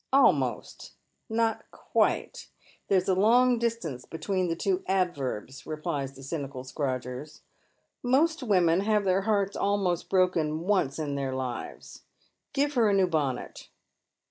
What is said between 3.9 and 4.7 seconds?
between the